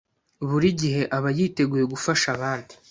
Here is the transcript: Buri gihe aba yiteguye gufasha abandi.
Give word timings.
Buri 0.49 0.69
gihe 0.81 1.01
aba 1.17 1.29
yiteguye 1.37 1.85
gufasha 1.93 2.27
abandi. 2.35 2.73